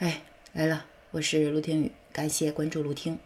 [0.00, 0.22] 哎，
[0.54, 3.18] 来了，我是陆听雨，感谢关注陆听。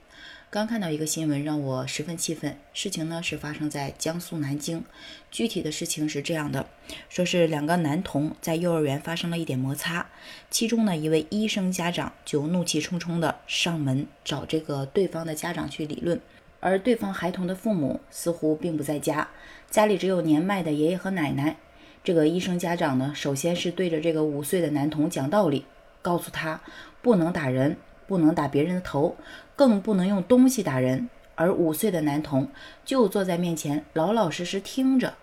[0.50, 2.58] 刚看到一个新闻，让我十分气愤。
[2.72, 4.82] 事情呢是发生在江苏南京，
[5.30, 6.66] 具体的事情是这样的：
[7.08, 10.08] 说是两个男童在幼儿园发生了一点摩擦，
[10.50, 16.20] 其中呢一位医生家长就怒气冲冲的上门找这个对方的家长去理论，
[16.58, 19.28] 而对方孩童的父母似乎并不在家，
[19.70, 21.56] 家里只有年迈的爷爷和奶奶。
[22.02, 25.64] 这个医生家长呢，首先是对着这个五岁的男童讲道理。
[26.04, 26.60] 告诉他
[27.00, 29.16] 不能打人，不能打别人的头，
[29.56, 31.08] 更不能用东西打人。
[31.34, 32.46] 而五岁的男童
[32.84, 35.14] 就坐在面前，老老实实听着。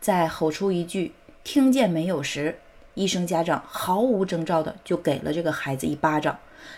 [0.00, 1.12] 在吼出一句
[1.44, 2.58] “听见没有”时，
[2.94, 6.36] 医生家长毫无征兆的就给了这个孩子一巴掌，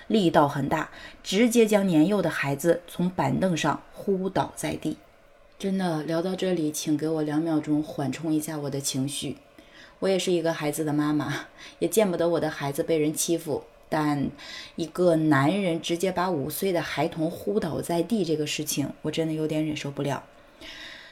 [0.09, 0.91] 力道很大，
[1.23, 4.99] 直接将年幼的孩子从板凳上呼倒在地。
[5.59, 9.39] 真的聊到这里，请给我两秒钟缓冲一下我的情绪。
[10.01, 11.47] 我也是一个孩子的妈妈，
[11.79, 13.65] 也见不得我的孩子被人欺负。
[13.91, 14.31] 但
[14.77, 20.23] 一个男人直接把五岁的孩童呼倒在地，这个事情我真的有点忍受不了。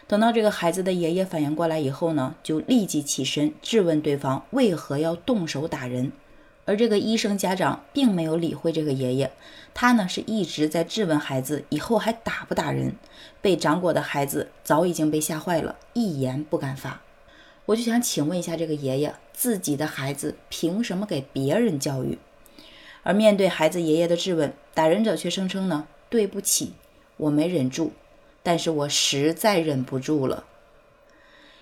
[0.07, 6.13] 等到这个孩子的爷爷反应过来以后呢，就立即起身质问对方为何要动手打人。
[6.67, 9.33] 而这个医生家长并没有理会这个爷爷，
[9.73, 12.95] 他呢是一直在质问孩子以后还打不打人。
[13.41, 17.01] 被掌掴的孩子早已经被吓坏了，一言不敢发。
[17.67, 22.19] 我就想请问一下这个爷爷，自己的孩子凭什么给别人教育？
[23.03, 26.75] 而面对孩子爷爷的质问，打人者却声称呢：“对不起，
[27.17, 27.93] 我没忍住，
[28.45, 30.45] 但是我实在忍不住了。”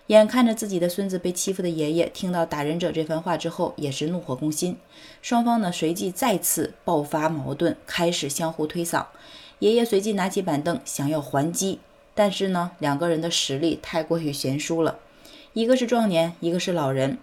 [0.09, 4.77] 眼看着自己的孙子被欺负的爷爷，听到打人者这番话之后，也是怒火攻心。
[5.23, 9.07] 双方呢随即再次爆发矛盾，开始相互推搡。
[9.61, 11.79] 爷爷随即拿起板凳想要还击，
[12.15, 14.99] 但是呢两个人的实力太过于悬殊了。
[15.55, 17.17] 一个是壮年，一个是老人，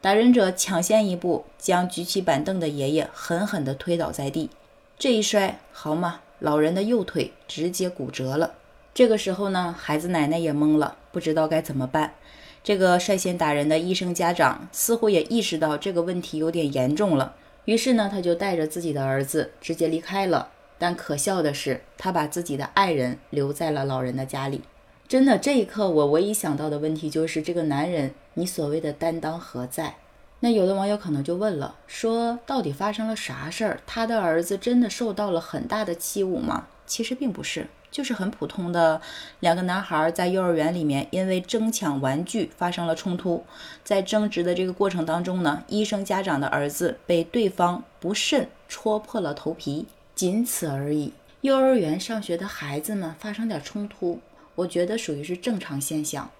[0.00, 4.50] 打人者抢先一步，将举起板凳的爷爷狠狠地推倒在地。
[4.96, 8.54] 这一摔，好嘛，老人的右腿直接骨折了。
[8.94, 12.14] 这个时候呢，孩子奶奶也懵了，不知道该怎么办。
[12.62, 17.34] 这个率先打人的医生家长似乎也意识到这个问题有点严重了，
[17.64, 20.50] 于是呢，他就带着自己的儿子直接离开了。
[20.78, 24.62] 但可笑的是，他把自己的爱人留在了老人的家里。
[25.12, 29.96] 真的，这一刻我唯一想到的问题就是这个男人，你所谓的担当何在？
[30.40, 33.80] 那有的网友可能就问了，说到底发生了啥事儿？
[33.86, 36.66] 他的儿子真的受到了很大的欺侮吗？
[36.86, 39.02] 其实并不是，就是很普通的
[39.40, 43.44] 两个男孩在幼儿园里面因为争抢玩具发生了冲突，
[43.84, 49.84] 在争执的这个过程当中呢，医生家长的儿子被对方不慎戳破了头皮，
[50.14, 51.12] 仅此而已。
[51.42, 54.18] 幼儿园上学的孩子们发生点冲突。
[54.54, 56.30] 我觉得属于是正常现象，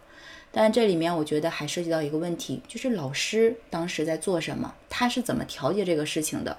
[0.51, 6.59] 但这里面我觉得还涉及到一个问题，就是老师当时在做什么，他是怎么调节这个事情的？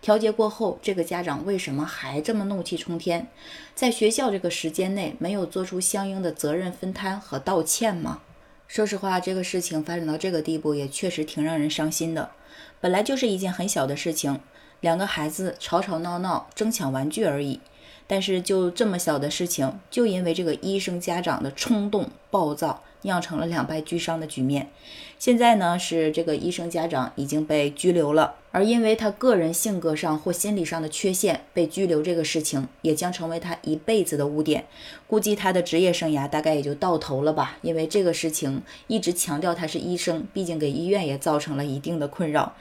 [0.00, 3.26] 调节过后，这个家长为什么还这么怒气冲天？
[3.74, 8.20] 在学校这个时间内没有做出相应的责任分摊和道歉吗？
[8.68, 12.30] 说实话，这个事情发展到这个地步，也确实挺让人伤心的。
[12.80, 14.40] 本来就是一件很小的事情，
[14.80, 17.60] 两个孩子吵吵闹闹争抢玩具而已。
[18.06, 24.68] 但是就这么小的事情，就因为这个医生家长的冲动暴躁，酿成了两败俱伤的局面。
[25.18, 34.66] 现在呢，是这个医生家长已经被拘留了，而因为他个人性格上或心理上的缺陷被拘留，这个事情也将成为他一辈子的污点。
[35.06, 37.56] 估计他的职业生涯大概也就到头了吧。
[37.62, 42.54] 因为这个事情一直强调他是医生，毕竟给医院也造成了一定的困扰。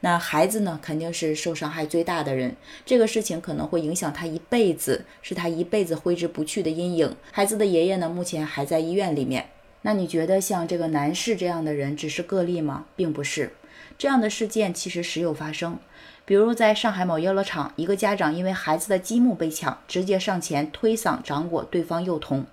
[0.00, 2.54] 那孩子呢，肯定是受伤害最大的人。
[2.84, 7.16] 这个事情可能会影响他一辈子，是他一辈子挥之不去的阴影。
[7.32, 9.48] 孩子的爷爷呢，目前还在医院里面。
[9.82, 12.86] 那你觉得像这个男士这样的人只是个例吗？
[12.96, 13.52] 并不是，
[13.98, 15.78] 这样的事件其实时有发生。
[16.24, 22.44] 比如在上海某游乐场，一个家长因为孩子的积木被抢，直接上前推搡掌掴对方幼童，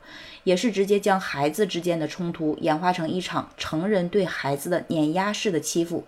[0.44, 6.05] 也是直接将孩子之间的冲突演化成一场成人对孩子的碾压式的欺负。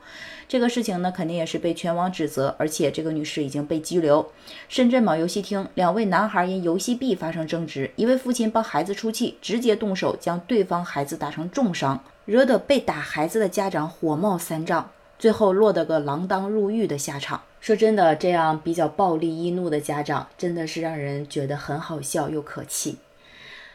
[0.47, 4.31] 这个事情呢，肯定也是被全网指责，而且这个女士已经被拘留。
[4.69, 14.91] 深圳某游戏厅，两位男孩因游戏币发生争执，一位父亲帮孩子出气，直接动手将对方孩子打成重伤，惹得被打孩子的家长火冒三丈。
[15.17, 17.41] 最后落得个锒铛入狱的下场。
[17.59, 22.97] 说真的，这样比较暴力易怒的家长，真的是让人觉得很好笑又可气。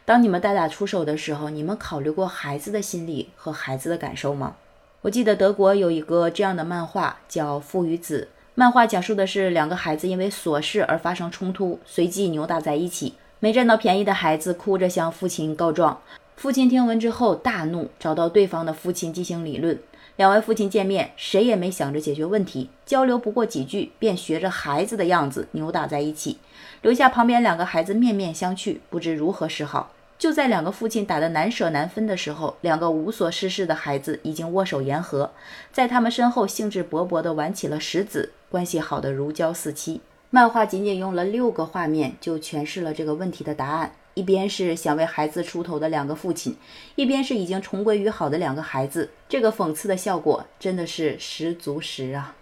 [0.04, 4.56] 当你们大打出手的时候，你们考虑过孩子的心理和孩子的感受吗？
[5.02, 8.28] 我记得德国有一个这样的漫画，叫《父与子》。
[8.54, 13.14] 漫画讲述的是两个孩子因为琐事而发生冲突，随即扭打在一起。
[13.38, 16.02] 没占到便宜的孩子哭着向父亲告状，
[16.40, 19.78] 父亲听闻之后大怒，找到对方的父亲进行理论。
[20.16, 26.38] 两位父亲见面，谁也没想着解决问题，交流不过几句，便学着孩子的样子扭打在一起，
[26.80, 29.92] 留下旁边两个孩子面面相觑，不知如何是好。
[30.18, 35.30] 就在两个父亲打得难舍难分的时候，两个无所事事的孩子已经握手言和，
[35.70, 40.00] 在他们身后兴致勃勃地玩起了石子，关系好的如胶似漆。
[40.30, 46.56] 漫画仅仅用了六个画面就诠释了这个问题的答案：一边是想为孩子出头的两个父亲，
[46.96, 49.10] 一边是已经重归于好的两个孩子。
[49.28, 52.34] 这个讽刺的效果真的是十足十啊！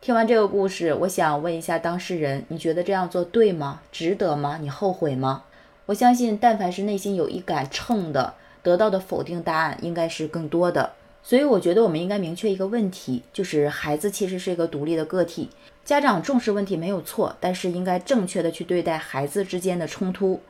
[0.00, 3.80] 听完这个故事，我想问一下当事人：你觉得这样做对吗？
[3.90, 4.58] 值得吗？
[4.60, 5.44] 你后悔吗？
[5.86, 10.92] 我相信，但凡是内心有一杆秤的，得到的否定答案应该是更多的。
[11.22, 15.48] 所以，我觉得我们应该明确一个问题，就是孩子其实是一个独立的个体，
[15.84, 20.40] 家长重视问题没有错，但是应该正确的去对待孩子之间的冲突，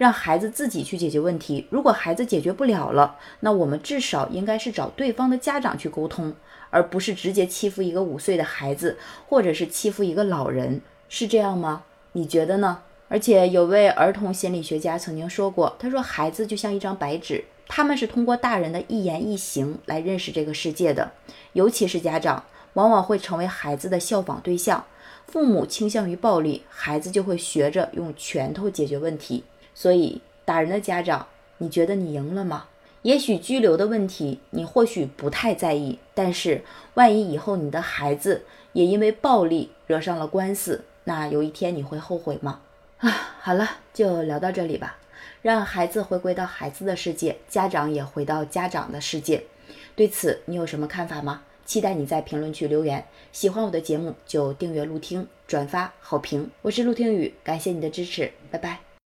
[0.00, 1.66] 让孩子自己去解决问题。
[1.68, 6.32] 如果孩子解决不了了，那我们至少应该是找对方的家长去沟通，
[6.70, 8.96] 而不是直接欺负一个五岁的孩子，
[9.28, 10.80] 或者是欺负一个老人，
[11.10, 11.82] 是这样吗？
[12.12, 12.78] 你觉得呢？
[13.08, 21.10] 而且有位儿童心理学家曾经说过，他说孩子就像一张白纸，他们是通过大人的一言一行来认识这个世界的。
[21.52, 22.42] 尤其是家长，
[22.72, 24.82] 往往会成为孩子的效仿对象。
[25.26, 29.44] 父母倾向于暴力，孩子就会学着用拳头解决问题。
[29.80, 32.66] 所以，打人的家长，你觉得你赢了吗？
[33.00, 36.62] 也许拘留的问题你或许不太在意，但是
[36.92, 38.44] 万一以后你的孩子
[38.74, 42.60] 也因为暴力惹上了官司，那有一天你会后悔吗？
[42.98, 43.08] 啊，
[43.40, 44.98] 好了，就聊到这里吧。
[45.40, 49.42] 让孩子回归到孩子的世界，家长也回到家长的世界。
[49.96, 51.42] 对此，你有什么看法吗？
[51.64, 53.02] 期待你在评论区留言。
[53.32, 56.50] 喜欢我的节目就订阅、录听、转发、好评。
[56.60, 58.89] 我是陆听雨，感谢你的支持，拜拜。